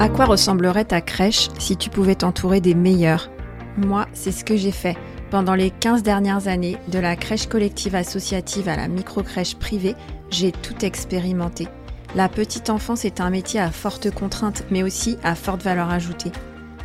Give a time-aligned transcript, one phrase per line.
[0.00, 3.30] À quoi ressemblerait ta crèche si tu pouvais t'entourer des meilleurs?
[3.76, 4.96] Moi, c'est ce que j'ai fait.
[5.32, 9.96] Pendant les 15 dernières années, de la crèche collective associative à la micro-crèche privée,
[10.30, 11.66] j'ai tout expérimenté.
[12.14, 16.30] La petite enfance est un métier à forte contrainte, mais aussi à forte valeur ajoutée.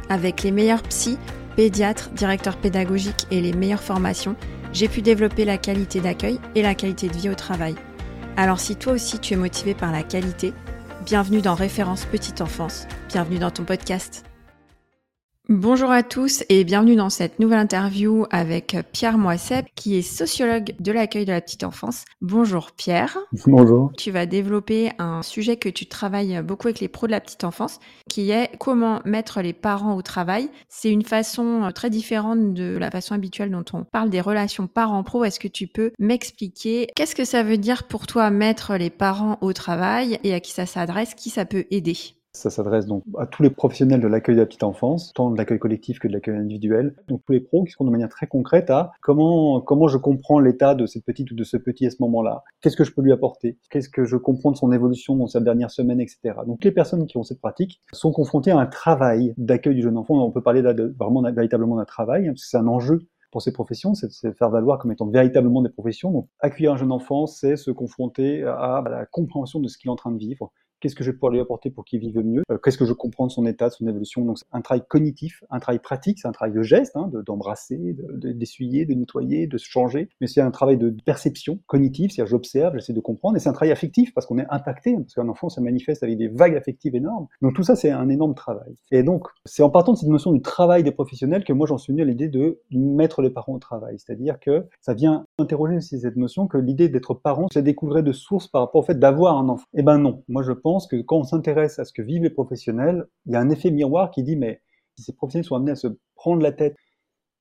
[0.10, 1.20] Avec les meilleurs psys,
[1.56, 4.36] pédiatres, directeurs pédagogiques et les meilleures formations,
[4.74, 7.76] j'ai pu développer la qualité d'accueil et la qualité de vie au travail.
[8.38, 10.52] Alors si toi aussi tu es motivé par la qualité,
[11.06, 12.88] Bienvenue dans Référence Petite Enfance.
[13.14, 14.26] Bienvenue dans ton podcast.
[15.48, 20.74] Bonjour à tous et bienvenue dans cette nouvelle interview avec Pierre Moissep, qui est sociologue
[20.80, 22.06] de l'accueil de la petite enfance.
[22.22, 23.20] Bonjour Pierre.
[23.46, 23.92] Bonjour.
[24.00, 27.44] Tu vas développer un sujet que tu travailles beaucoup avec les pros de la petite
[27.44, 30.50] enfance, qui est comment mettre les parents au travail.
[30.68, 35.24] C'est une façon très différente de la façon habituelle dont on parle des relations parents-pro.
[35.24, 39.38] Est-ce que tu peux m'expliquer qu'est-ce que ça veut dire pour toi mettre les parents
[39.42, 41.96] au travail et à qui ça s'adresse, qui ça peut aider?
[42.36, 45.38] Ça s'adresse donc à tous les professionnels de l'accueil de la petite enfance, tant de
[45.38, 46.96] l'accueil collectif que de l'accueil individuel.
[47.08, 50.40] Donc tous les pros qui sont de manière très concrète à comment, comment je comprends
[50.40, 52.44] l'état de cette petite ou de ce petit à ce moment-là?
[52.62, 53.60] Qu'est-ce que je peux lui apporter?
[53.70, 56.36] Qu'est-ce que je comprends de son évolution dans sa dernière semaine, etc.
[56.48, 59.98] Donc les personnes qui ont cette pratique sont confrontées à un travail d'accueil du jeune
[59.98, 60.16] enfant.
[60.16, 63.08] On peut parler là de, vraiment véritablement d'un travail, hein, parce que c'est un enjeu
[63.32, 66.12] pour ces professions, c'est de faire valoir comme étant véritablement des professions.
[66.12, 69.92] Donc, accueillir un jeune enfant, c'est se confronter à la compréhension de ce qu'il est
[69.92, 70.52] en train de vivre,
[70.84, 72.92] qu'est-ce que je vais pouvoir lui apporter pour qu'il vive mieux, euh, qu'est-ce que je
[72.92, 74.26] comprends de son état, de son évolution?
[74.26, 77.96] Donc c'est un travail cognitif, un travail pratique, c'est un travail de geste, hein, d'embrasser,
[78.22, 82.76] d'essuyer, de, nettoyer, de se changer, mais c'est un travail de perception cognitive, c'est-à-dire j'observe,
[82.76, 85.48] j'essaie de comprendre, et c'est un travail affectif parce qu'on est impacté, parce qu'un enfant
[85.48, 87.28] se manifeste avec des vagues affectives énormes.
[87.42, 88.76] Donc tout ça c'est un énorme travail.
[88.92, 91.78] Et donc c'est en partant de cette notion du travail des professionnels que moi j'en
[91.78, 95.78] suis venu à l'idée de mettre les parents au travail, c'est-à-dire que ça vient interroger
[95.78, 99.00] aussi cette notion que l'idée d'être parent, c'est découvrir de source par rapport au fait
[99.00, 99.66] d'avoir un enfant.
[99.74, 102.30] Eh ben non, moi je pense que quand on s'intéresse à ce que vivent les
[102.30, 104.62] professionnels, il y a un effet miroir qui dit mais
[104.96, 106.76] si ces professionnels sont amenés à se prendre la tête,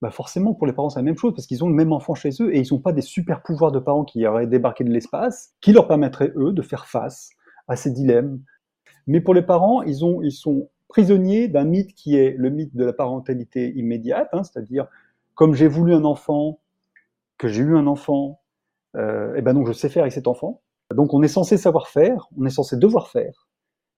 [0.01, 2.15] bah forcément pour les parents c'est la même chose parce qu'ils ont le même enfant
[2.15, 4.89] chez eux et ils n'ont pas des super pouvoirs de parents qui auraient débarqué de
[4.89, 7.29] l'espace, qui leur permettraient eux de faire face
[7.67, 8.41] à ces dilemmes.
[9.07, 12.75] Mais pour les parents, ils, ont, ils sont prisonniers d'un mythe qui est le mythe
[12.75, 14.87] de la parentalité immédiate, hein, c'est-à-dire
[15.35, 16.59] comme j'ai voulu un enfant,
[17.37, 18.41] que j'ai eu un enfant,
[18.95, 20.61] euh, et ben donc je sais faire avec cet enfant.
[20.93, 23.47] Donc on est censé savoir faire, on est censé devoir faire,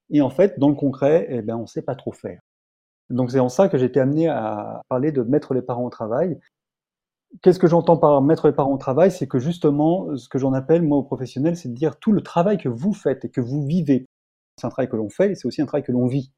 [0.09, 2.39] et en fait, dans le concret, eh ben, on ne sait pas trop faire.
[3.09, 5.89] Donc c'est en ça que j'ai été amené à parler de mettre les parents au
[5.89, 6.39] travail.
[7.41, 9.11] Qu'est-ce que j'entends par mettre les parents au travail?
[9.11, 12.21] C'est que justement, ce que j'en appelle, moi, aux professionnels, c'est de dire tout le
[12.21, 14.05] travail que vous faites et que vous vivez.
[14.57, 16.31] C'est un travail que l'on fait et c'est aussi un travail que l'on vit.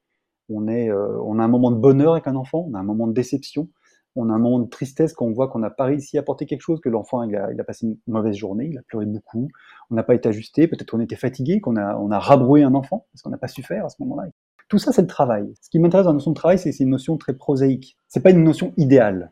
[0.50, 2.84] On, est, euh, on a un moment de bonheur avec un enfant, on a un
[2.84, 3.70] moment de déception,
[4.18, 6.46] on a un moment de tristesse quand on voit qu'on n'a pas réussi à apporter
[6.46, 9.48] quelque chose, que l'enfant il a, passé une mauvaise journée, il a pleuré beaucoup,
[9.92, 13.06] on n'a pas été ajusté, peut-être qu'on était fatigué, qu'on a, on rabroué un enfant
[13.14, 14.30] parce qu'on n'a pas su faire à ce moment-là.
[14.70, 15.54] Tout ça, c'est le travail.
[15.62, 17.96] Ce qui m'intéresse dans la notion de travail, c'est que c'est une notion très prosaïque.
[18.08, 19.32] C'est pas une notion idéale.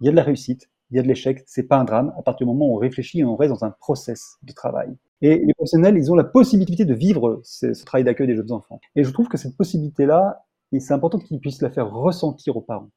[0.00, 2.14] Il y a de la réussite, il y a de l'échec, c'est pas un drame.
[2.16, 4.96] À partir du moment où on réfléchit et on reste dans un process de travail.
[5.20, 8.80] Et les professionnels, ils ont la possibilité de vivre ce travail d'accueil des jeunes enfants.
[8.94, 10.46] Et je trouve que cette possibilité-là,
[10.78, 12.90] c'est important qu'ils puissent la faire ressentir aux parents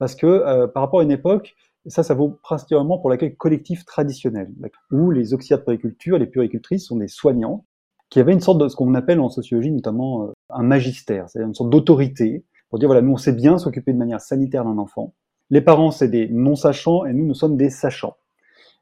[0.00, 1.54] parce que euh, par rapport à une époque,
[1.86, 4.50] ça, ça vaut principalement pour l'accueil collectif traditionnel,
[4.90, 7.64] où les auxiliaires de périculture, les puéricultrices sont des soignants
[8.08, 11.48] qui avaient une sorte de ce qu'on appelle en sociologie notamment euh, un magistère, c'est-à-dire
[11.48, 14.78] une sorte d'autorité pour dire voilà, nous on sait bien s'occuper de manière sanitaire d'un
[14.78, 15.12] enfant.
[15.50, 18.16] Les parents c'est des non-sachants et nous nous sommes des sachants.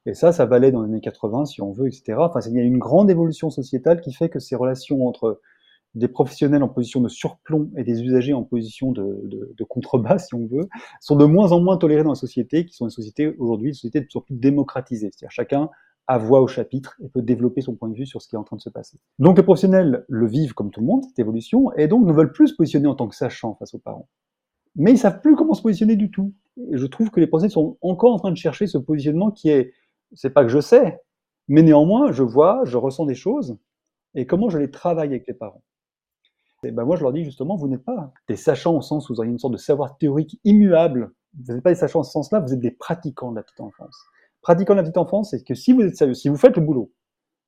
[0.06, 2.14] Et ça, ça valait dans les années 80 si on veut, etc.
[2.18, 5.40] Enfin, il y a une grande évolution sociétale qui fait que ces relations entre
[5.94, 9.22] des professionnels en position de surplomb et des usagers en position de,
[9.56, 10.68] de, contrebas, si on veut,
[11.00, 13.74] sont de moins en moins tolérés dans la société, qui sont des sociétés aujourd'hui, des
[13.74, 15.10] sociétés de plus démocratisées.
[15.12, 15.70] C'est-à-dire chacun
[16.06, 18.38] a voix au chapitre et peut développer son point de vue sur ce qui est
[18.38, 18.98] en train de se passer.
[19.18, 22.32] Donc les professionnels le vivent comme tout le monde, cette évolution, et donc ne veulent
[22.32, 24.08] plus se positionner en tant que sachants face aux parents.
[24.74, 26.32] Mais ils savent plus comment se positionner du tout.
[26.72, 29.50] Et je trouve que les professionnels sont encore en train de chercher ce positionnement qui
[29.50, 29.72] est,
[30.14, 30.98] c'est pas que je sais,
[31.46, 33.58] mais néanmoins, je vois, je ressens des choses,
[34.14, 35.62] et comment je les travaille avec les parents.
[36.64, 39.14] Et ben moi, je leur dis justement, vous n'êtes pas des sachants au sens où
[39.14, 41.12] vous auriez une sorte de savoir théorique immuable.
[41.38, 43.60] Vous n'êtes pas des sachants en ce sens-là, vous êtes des pratiquants de la petite
[43.60, 43.96] enfance.
[44.42, 46.62] Pratiquants de la petite enfance, c'est que si vous êtes sérieux, si vous faites le
[46.62, 46.90] boulot,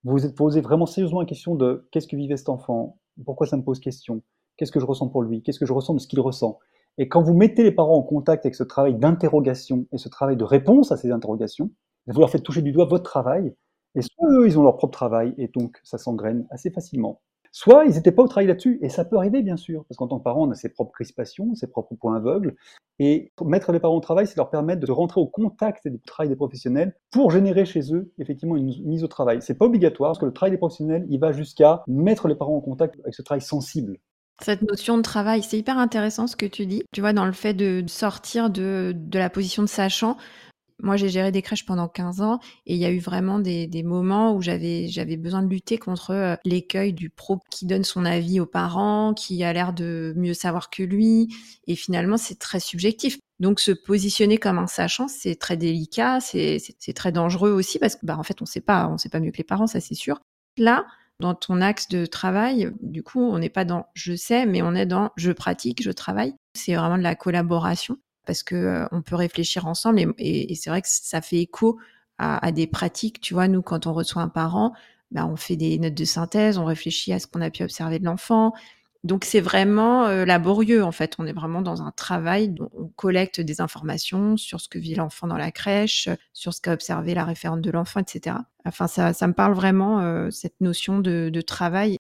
[0.04, 3.46] vous vous êtes posé vraiment sérieusement la question de qu'est-ce que vivait cet enfant, pourquoi
[3.46, 4.22] ça me pose question,
[4.56, 6.58] qu'est-ce que je ressens pour lui, qu'est-ce que je ressens de ce qu'il ressent?
[6.98, 10.36] Et quand vous mettez les parents en contact avec ce travail d'interrogation et ce travail
[10.36, 11.70] de réponse à ces interrogations,
[12.06, 13.54] vous leur faites toucher du doigt votre travail,
[13.94, 17.20] et soit eux, ils ont leur propre travail, et donc ça s'engraine assez facilement.
[17.52, 20.06] Soit ils n'étaient pas au travail là-dessus, et ça peut arriver bien sûr, parce qu'en
[20.06, 22.55] tant que parent, on a ses propres crispations, ses propres points aveugles,
[22.99, 26.29] et mettre les parents au travail, c'est leur permettre de rentrer au contact du travail
[26.29, 29.43] des professionnels pour générer chez eux effectivement une mise au travail.
[29.43, 32.56] C'est pas obligatoire, parce que le travail des professionnels, il va jusqu'à mettre les parents
[32.56, 33.99] en contact avec ce travail sensible.
[34.43, 36.82] Cette notion de travail, c'est hyper intéressant ce que tu dis.
[36.93, 40.17] Tu vois, dans le fait de sortir de, de la position de sachant,
[40.82, 43.69] moi, j'ai géré des crèches pendant 15 ans et il y a eu vraiment des,
[43.82, 48.05] moments où j'avais j'avais besoin de lutter contre euh, l'écueil du pro qui donne son
[48.05, 51.29] avis aux parents, qui a l'air de mieux savoir que lui
[51.67, 53.19] et finalement c'est très subjectif.
[53.41, 56.61] Donc se positionner comme un sachant, c'est très délicat, c'est
[56.94, 59.31] très dangereux aussi parce que bah en fait on sait pas, on sait pas mieux
[59.31, 60.21] que les parents, ça c'est sûr.
[60.59, 60.85] Là,
[61.21, 64.75] dans ton axe de travail, du coup, on n'est pas dans je sais, mais on
[64.75, 66.35] est dans je pratique, je travaille.
[66.55, 67.99] C'est vraiment de la collaboration
[68.31, 71.81] parce que on peut réfléchir ensemble et, c'est vrai que ça fait écho
[72.17, 73.21] à, des pratiques.
[73.21, 74.73] Tu vois, nous, quand on reçoit un parent,
[75.11, 77.99] ben, on fait des notes de synthèse, on réfléchit à ce qu'on a pu observer
[77.99, 78.53] de l'enfant.
[79.03, 81.17] Donc c'est vraiment laborieux en fait.
[81.19, 82.55] On est vraiment dans un travail.
[82.73, 86.73] On collecte des informations sur ce que vit l'enfant dans la crèche, sur ce qu'a
[86.73, 88.37] observé la référente de l'enfant, etc.
[88.65, 91.97] Enfin, ça, ça me parle vraiment cette notion de, de travail.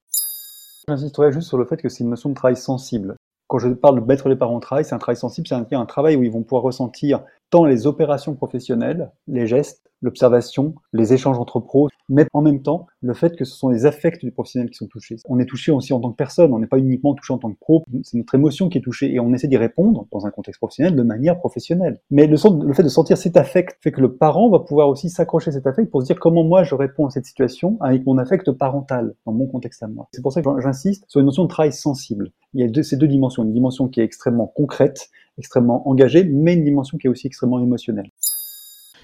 [0.86, 3.16] J'insisterai juste sur le fait que c'est une notion de travail sensible
[3.50, 5.84] quand je parle de mettre les parents au travail, c'est un travail sensible, c'est un,
[5.84, 11.38] travail où ils vont pouvoir ressentir tant les opérations professionnelles, les gestes, l'observation, les échanges
[11.38, 14.70] entre pros, mais en même temps le fait que ce sont les affects du professionnel
[14.70, 15.16] qui sont touchés.
[15.26, 17.50] On est touché aussi en tant que personne, on n'est pas uniquement touché en tant
[17.50, 20.30] que pro, c'est notre émotion qui est touchée et on essaie d'y répondre dans un
[20.30, 22.00] contexte professionnel de manière professionnelle.
[22.10, 25.50] Mais le, fait de sentir cet affect fait que le parent va pouvoir aussi s'accrocher
[25.50, 28.18] à cet affect pour se dire comment moi je réponds à cette situation avec mon
[28.18, 30.08] affect parental dans mon contexte à moi.
[30.12, 32.32] C'est pour ça que j'insiste sur une notion de travail sensible.
[32.54, 36.54] Il y a ces deux dimensions, une dimension qui est extrêmement concrète, extrêmement engagée, mais
[36.54, 38.10] une dimension qui est aussi extrêmement émotionnelle.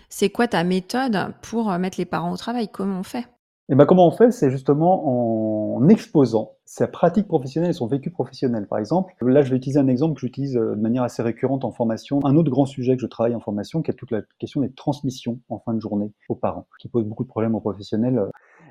[0.08, 2.68] C'est quoi ta méthode pour euh, mettre les parents au travail?
[2.68, 3.26] Comment on fait?
[3.68, 4.30] Et eh ben, comment on fait?
[4.30, 8.68] C'est justement en exposant sa pratique professionnelle et son vécu professionnel.
[8.68, 11.64] Par exemple, là, je vais utiliser un exemple que j'utilise euh, de manière assez récurrente
[11.64, 12.24] en formation.
[12.24, 14.70] Un autre grand sujet que je travaille en formation, qui est toute la question des
[14.70, 18.22] transmissions en fin de journée aux parents, qui pose beaucoup de problèmes aux professionnels.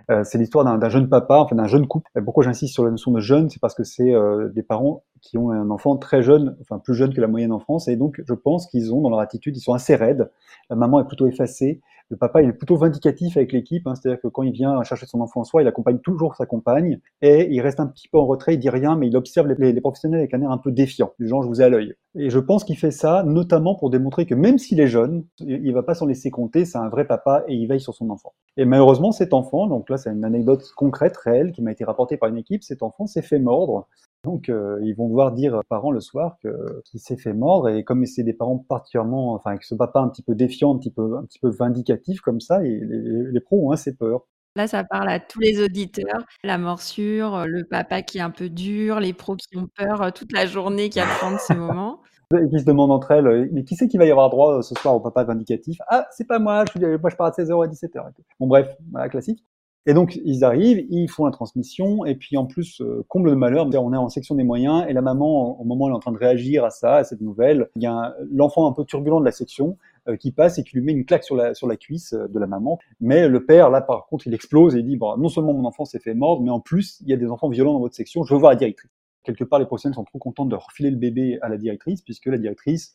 [0.09, 2.09] Euh, c'est l'histoire d'un jeune papa, enfin d'un jeune couple.
[2.23, 3.49] pourquoi j'insiste sur la notion de jeune?
[3.49, 4.13] C'est parce que c'est
[4.53, 7.59] des parents qui ont un enfant très jeune, enfin plus jeune que la moyenne en
[7.59, 10.31] France, et donc je pense qu'ils ont dans leur attitude, ils sont assez raides.
[10.69, 14.21] La maman est plutôt effacée, le papa il est plutôt vindicatif avec l'équipe, hein, c'est-à-dire
[14.21, 17.47] que quand il vient chercher son enfant en soi, il accompagne toujours sa compagne, et
[17.51, 20.19] il reste un petit peu en retrait, il dit rien, mais il observe les, professionnels
[20.19, 21.95] avec un air un peu défiant, du genre je vous ai à l'œil.
[22.17, 25.73] Et je pense qu'il fait ça notamment pour démontrer que même s'il est jeune, il
[25.73, 28.33] va pas s'en laisser compter, c'est un vrai papa et il veille sur son enfant.
[28.57, 32.17] Et malheureusement, cet enfant, donc là c'est une anecdote concrète, réelle, qui m'a été rapportée
[32.17, 33.87] par une équipe, cet enfant s'est fait mordre
[34.25, 37.69] donc, euh, ils vont devoir dire aux parents le soir qu'il s'est fait mordre.
[37.69, 40.79] Et comme c'est des parents particulièrement, enfin, avec ce papa un petit peu défiant, un
[40.79, 44.25] petit peu vindicatif comme ça, et les, pros ont assez peur.
[44.55, 46.25] Là, ça parle à tous les auditeurs.
[46.43, 50.11] La morsure, le papa qui est un peu dur, les pros qui ont peur euh,
[50.11, 52.01] toute la journée, qui attendent ce moment.
[52.33, 54.61] Et qui se demandent entre elles, mais qui c'est qui va y avoir droit euh,
[54.61, 55.77] ce soir au papa vindicatif?
[55.89, 58.11] Ah, c'est pas moi, je, moi je pars à 16h à 17h.
[58.39, 59.43] Bon bref, voilà, classique.
[59.87, 63.35] Et donc, ils arrivent, ils font la transmission, et puis en plus, euh, comble de
[63.35, 65.97] malheur, on est en section des moyens, et la maman, au moment où elle est
[65.97, 68.83] en train de réagir à ça, à cette nouvelle, il y a l'enfant un peu
[68.83, 71.53] turbulent de la section euh, qui passe et qui lui met une claque sur la,
[71.53, 72.79] sur la cuisse euh, de la maman.
[72.99, 75.65] Mais le père, là, par contre, il explose et il dit, bon, non seulement mon
[75.65, 77.95] enfant s'est fait mordre, mais en plus, il y a des enfants violents dans votre
[77.95, 78.91] section, je veux voir la directrice.
[79.23, 82.27] Quelque part, les professionnels sont trop contents de refiler le bébé à la directrice, puisque
[82.27, 82.93] la directrice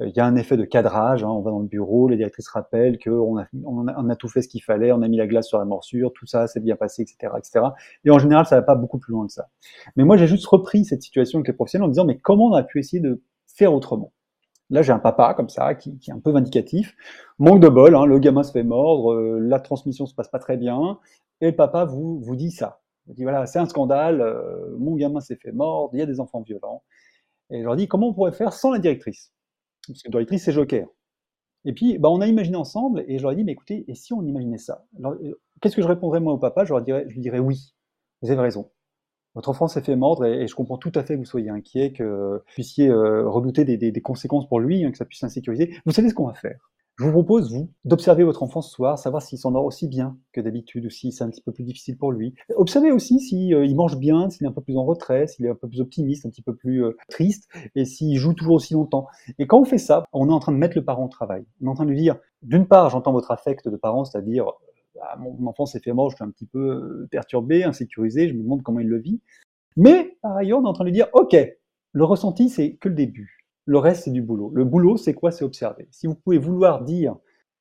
[0.00, 1.24] euh, il y a un effet de cadrage.
[1.24, 4.16] Hein, on va dans le bureau, les directrices rappellent qu'on a, on a, on a
[4.16, 6.46] tout fait ce qu'il fallait, on a mis la glace sur la morsure, tout ça
[6.46, 7.66] s'est bien passé, etc., etc.
[8.04, 9.48] Et en général, ça va pas beaucoup plus loin que ça.
[9.96, 12.54] Mais moi, j'ai juste repris cette situation avec les professionnels en disant, mais comment on
[12.54, 14.12] a pu essayer de faire autrement?
[14.70, 16.96] Là, j'ai un papa comme ça qui, est un peu vindicatif.
[17.38, 20.38] Manque de bol, hein, le gamin se fait mordre, euh, la transmission se passe pas
[20.38, 20.98] très bien,
[21.40, 22.80] et le papa vous dit ça.
[23.08, 26.06] Il dit voilà, c'est un scandale, euh, mon gamin s'est fait mordre, il y a
[26.06, 26.84] des enfants violents.
[27.50, 29.32] Et je leur dis comment on pourrait faire sans la directrice?
[29.88, 30.86] Parce que directrice, c'est Joker.
[31.64, 33.94] Et puis, bah, on a imaginé ensemble, et je leur ai dit, mais écoutez, et
[33.94, 34.86] si on imaginait ça?
[35.04, 36.64] Euh, Qu'est-ce que je répondrais moi au papa?
[36.64, 37.74] Je, je lui dirais oui,
[38.22, 38.70] vous avez raison.
[39.34, 41.92] Votre enfant s'est fait mordre, et, je comprends tout à fait que vous soyez inquiet,
[41.92, 45.74] que vous puissiez euh, redouter des, conséquences pour lui, hein, que ça puisse l'insécuriser.
[45.86, 46.70] Vous savez ce qu'on va faire
[47.00, 50.40] je vous propose, vous, d'observer votre enfant ce soir, savoir s'il s'en aussi bien que
[50.42, 52.34] d'habitude ou si c'est un petit peu plus difficile pour lui.
[52.56, 55.48] Observez aussi s'il euh, mange bien, s'il est un peu plus en retrait, s'il est
[55.48, 58.74] un peu plus optimiste, un petit peu plus euh, triste, et s'il joue toujours aussi
[58.74, 59.06] longtemps.
[59.38, 61.42] Et quand on fait ça, on est en train de mettre le parent au travail.
[61.62, 64.52] On est en train de lui dire, d'une part, j'entends votre affect de parent, c'est-à-dire,
[65.02, 68.34] ah, mon enfant s'est fait mort, je suis un petit peu euh, perturbé, insécurisé, je
[68.34, 69.20] me demande comment il le vit.
[69.76, 71.36] Mais, par ailleurs, on est en train de lui dire, OK,
[71.92, 73.46] le ressenti, c'est que le début.
[73.66, 74.50] Le reste, c'est du boulot.
[74.54, 75.30] Le boulot, c'est quoi?
[75.30, 75.88] C'est observer.
[75.90, 77.16] Si vous pouvez vouloir dire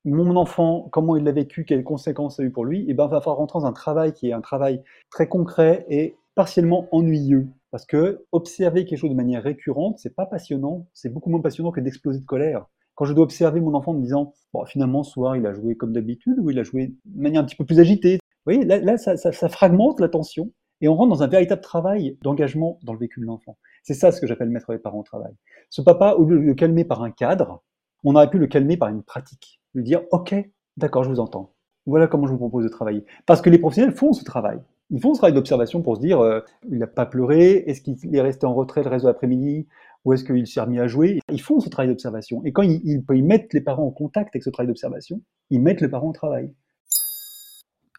[0.05, 2.93] mon enfant, comment il l'a vécu, quelles conséquences ça a eu pour lui, et eh
[2.93, 6.87] ben, va falloir rentrer dans un travail qui est un travail très concret et partiellement
[6.91, 7.47] ennuyeux.
[7.71, 11.71] Parce que observer quelque chose de manière récurrente, c'est pas passionnant, c'est beaucoup moins passionnant
[11.71, 12.65] que d'exploser de colère.
[12.99, 15.53] Quand je dois observer mon enfant en me disant, bon, finalement, ce soir, il a
[15.53, 18.15] joué comme d'habitude, ou il a joué de manière un petit peu plus agitée.
[18.45, 20.51] Vous voyez, là, ça, fragmente l'attention.
[20.81, 23.57] Et on rentre dans un véritable travail d'engagement dans le vécu de l'enfant.
[23.83, 25.31] C'est ça ce que j'appelle mettre les parents au travail.
[25.69, 27.63] Ce papa, au lieu de le calmer par un cadre,
[28.03, 29.61] on aurait pu le calmer par une pratique.
[29.73, 30.35] Lui dire, OK,
[30.75, 31.53] d'accord, je vous entends.
[31.85, 33.05] Voilà comment je vous propose de travailler.
[33.25, 34.59] Parce que les professionnels font ce travail.
[34.89, 38.13] Ils font ce travail d'observation pour se dire, euh, il n'a pas pleuré, est-ce qu'il
[38.13, 39.67] est resté en retrait le reste de l'après-midi,
[40.05, 41.19] ou est-ce qu'il s'est remis à jouer?
[41.31, 42.41] Ils font ce travail d'observation.
[42.45, 45.89] Et quand ils, mettre les parents en contact avec ce travail d'observation, ils mettent les
[45.89, 46.53] parents au travail.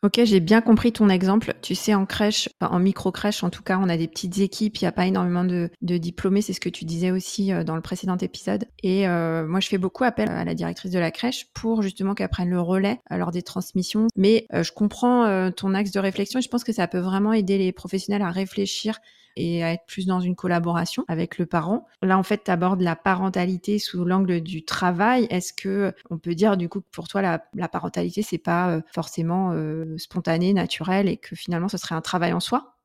[0.03, 1.53] Ok, j'ai bien compris ton exemple.
[1.61, 4.85] Tu sais, en crèche, en micro-crèche, en tout cas, on a des petites équipes, il
[4.85, 7.83] n'y a pas énormément de, diplômés, c'est ce que tu disais aussi euh, dans le
[7.83, 8.65] précédent épisode.
[8.83, 12.15] Et euh, moi, je fais beaucoup appel à la directrice de la crèche pour justement
[12.15, 14.07] qu'elle prenne le relais euh, lors des transmissions.
[14.17, 17.59] Mais je comprends ton axe de réflexion et je pense que ça peut vraiment aider
[17.59, 18.99] les professionnels à réfléchir
[19.37, 21.87] et à être plus dans une collaboration avec le parent.
[22.03, 25.27] Là, en fait, tu abordes la parentalité sous l'angle du travail.
[25.31, 28.81] Est-ce que on peut dire du coup que pour toi, la, parentalité, c'est pas euh,
[28.93, 32.80] forcément euh, spontané, naturel et que finalement, ce serait un travail en soi?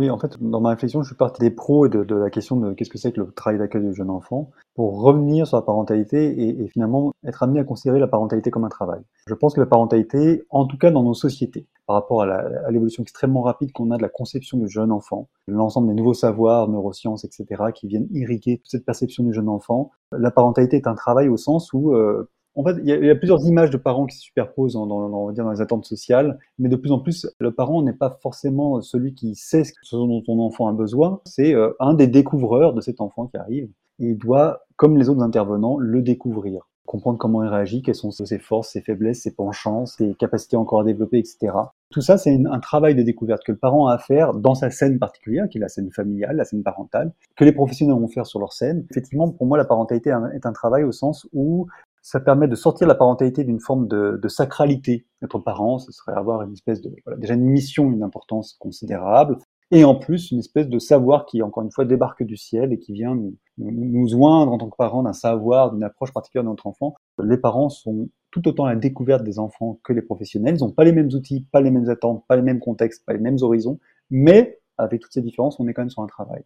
[0.00, 2.56] Oui, en fait, dans ma réflexion, je suis parti des pros et de, la question
[2.56, 5.62] de qu'est-ce que c'est que le travail d'accueil du jeune enfant pour revenir sur la
[5.62, 9.02] parentalité et, finalement être amené à considérer la parentalité comme un travail.
[9.26, 13.02] Je pense que la parentalité, en tout cas dans nos sociétés, par rapport à l'évolution
[13.02, 17.24] extrêmement rapide qu'on a de la conception du jeune enfant, l'ensemble des nouveaux savoirs, neurosciences,
[17.26, 21.28] etc., qui viennent irriguer toute cette perception du jeune enfant, la parentalité est un travail
[21.28, 22.30] au sens où euh,
[22.60, 25.84] en fait, il y, a, plusieurs images de parents qui se superposent dans, les attentes
[25.84, 29.96] sociales, mais de plus en plus, le parent n'est pas forcément celui qui sait ce
[29.96, 33.68] dont son enfant a besoin, c'est euh, un des découvreurs de cet enfant qui arrive.
[33.98, 38.38] il doit, comme les autres intervenants, le découvrir, comprendre comment il réagit, quelles sont ses
[38.40, 41.52] forces, ses faiblesses, ses penchants, ses capacités encore à développer, etc.
[41.90, 44.70] Tout ça, c'est un travail de découverte que le parent a à faire dans sa
[44.70, 48.26] scène particulière, qui est la scène familiale, la scène parentale, que les professionnels vont faire
[48.26, 48.86] sur leur scène.
[48.90, 51.68] Effectivement, pour moi, la parentalité est un travail au sens où
[52.02, 55.06] ça permet de sortir la parentalité d'une forme de, de, sacralité.
[55.22, 59.38] Être parent, ce serait avoir une espèce de, voilà, déjà une mission, une importance considérable,
[59.70, 62.78] et en plus une espèce de savoir qui, encore une fois, débarque du ciel et
[62.78, 66.48] qui vient nous, nous, oindre en tant que parents d'un savoir, d'une approche particulière de
[66.48, 66.94] notre enfant.
[67.22, 70.56] Les parents sont tout autant à la découverte des enfants que les professionnels.
[70.56, 73.12] Ils n'ont pas les mêmes outils, pas les mêmes attentes, pas les mêmes contextes, pas
[73.12, 73.78] les mêmes horizons,
[74.10, 76.42] mais avec toutes ces différences, on est quand même sur un travail.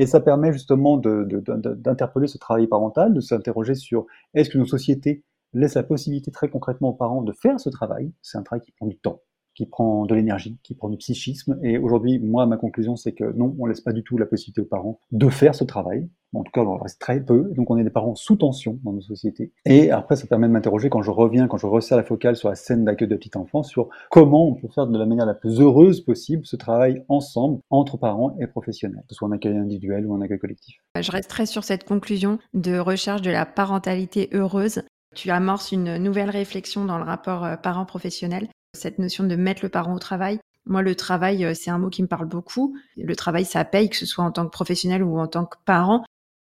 [0.00, 5.26] Et ça permet justement d'interpeller ce travail parental, de s'interroger sur est-ce que nos sociétés
[5.52, 8.10] laissent la possibilité très concrètement aux parents de faire ce travail?
[8.22, 9.20] C'est un travail qui prend du temps
[9.60, 11.58] qui prend de l'énergie, qui prend du psychisme.
[11.62, 14.62] Et aujourd'hui, moi, ma conclusion, c'est que non, on laisse pas du tout la possibilité
[14.62, 16.08] aux parents de faire ce travail.
[16.32, 17.52] En tout cas, on reste très peu.
[17.54, 19.52] Donc, on est des parents sous tension dans nos sociétés.
[19.66, 22.48] Et après, ça permet de m'interroger quand je reviens, quand je resserre la focale sur
[22.48, 25.34] la scène d'accueil de petite enfance, sur comment on peut faire de la manière la
[25.34, 29.58] plus heureuse possible ce travail ensemble entre parents et professionnels, que ce soit un accueil
[29.58, 30.76] individuel ou un accueil collectif.
[30.98, 36.30] Je resterai sur cette conclusion de recherche de la parentalité heureuse tu amorces une nouvelle
[36.30, 40.40] réflexion dans le rapport euh, parent-professionnel cette notion de mettre le parent au travail.
[40.66, 42.76] Moi, le travail, euh, c'est un mot qui me parle beaucoup.
[42.96, 45.56] Le travail, ça paye, que ce soit en tant que professionnel ou en tant que
[45.64, 46.04] parent.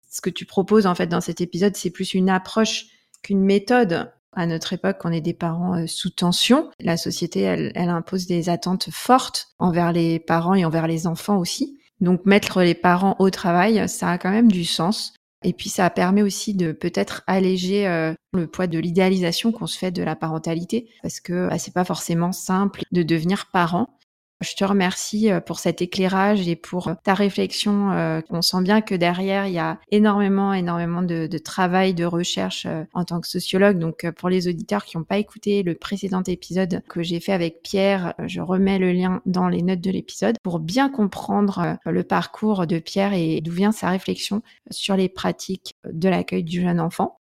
[0.10, 2.86] Ce que tu proposes, en fait, dans cet épisode, c'est plus une approche
[3.22, 4.12] qu'une méthode.
[4.34, 6.70] À notre époque, on est des parents euh, sous tension.
[6.80, 11.38] La société, elle, elle impose des attentes fortes envers les parents et envers les enfants
[11.38, 11.80] aussi.
[12.00, 15.14] Donc, mettre les parents au travail, ça a quand même du sens.
[15.44, 19.78] Et puis ça permet aussi de peut-être alléger euh, le poids de l'idéalisation qu'on se
[19.78, 23.97] fait de la parentalité, parce que bah, c'est pas forcément simple de devenir parent.
[24.40, 27.92] Je te remercie euh, pour cet éclairage et pour euh, ta réflexion.
[27.92, 32.68] Euh, on sent bien que derrière, il y a énormément, énormément de, travail, de recherche
[32.94, 33.80] en tant que sociologue.
[33.80, 37.62] Donc, pour les auditeurs qui n'ont pas écouté le précédent épisode que j'ai fait avec
[37.64, 42.68] Pierre, je remets le lien dans les notes de l'épisode pour bien comprendre le parcours
[42.68, 47.20] de Pierre et d'où vient sa réflexion sur les pratiques de l'accueil du jeune enfant.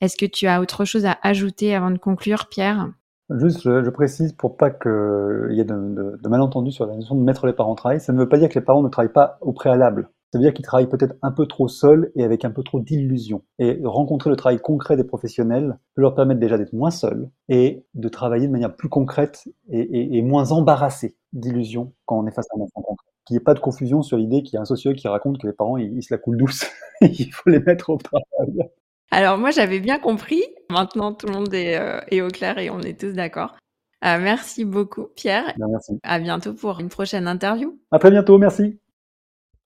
[0.00, 2.88] Est-ce que tu as autre chose à ajouter avant de conclure, Pierre?
[3.30, 7.20] Juste, je, précise pour pas qu'il y ait de, de, malentendus sur la notion de
[7.20, 8.00] mettre les parents au travail.
[8.00, 10.08] Ça ne veut pas dire que les parents ne travaillent pas au préalable.
[10.32, 12.80] Ça veut dire qu'ils travaillent peut-être un peu trop seuls et avec un peu trop
[12.80, 13.42] d'illusions.
[13.58, 17.86] Et rencontrer le travail concret des professionnels peut leur permettre déjà d'être moins seuls et
[17.94, 22.58] de travailler de manière plus concrète et, moins embarrassés d'illusions quand on est face à
[22.58, 23.06] un enfant concret.
[23.24, 25.40] Qu'il n'y ait pas de confusion sur l'idée qu'il y a un sociologue qui raconte
[25.40, 26.66] que les parents, ils, se la coulent douce.
[27.00, 28.68] Il faut les mettre au travail.
[29.10, 30.42] Alors moi j'avais bien compris.
[30.70, 33.56] Maintenant tout le monde est, euh, est au clair et on est tous d'accord.
[34.04, 35.54] Euh, merci beaucoup Pierre.
[35.58, 35.98] merci.
[36.02, 37.78] À bientôt pour une prochaine interview.
[37.90, 38.78] À très bientôt, merci.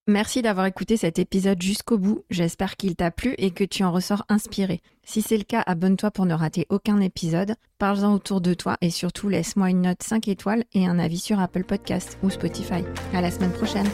[0.07, 2.25] Merci d'avoir écouté cet épisode jusqu'au bout.
[2.29, 4.81] J'espère qu'il t'a plu et que tu en ressors inspiré.
[5.03, 7.55] Si c'est le cas, abonne-toi pour ne rater aucun épisode.
[7.77, 11.39] Parle-en autour de toi et surtout laisse-moi une note 5 étoiles et un avis sur
[11.39, 12.83] Apple Podcast ou Spotify.
[13.13, 13.87] À la semaine prochaine.